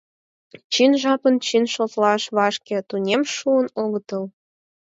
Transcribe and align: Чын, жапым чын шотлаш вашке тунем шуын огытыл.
Чын, 0.73 0.91
жапым 1.01 1.35
чын 1.45 1.63
шотлаш 1.73 2.23
вашке 2.37 2.77
тунем 2.89 3.21
шуын 3.35 3.67
огытыл. 3.81 4.23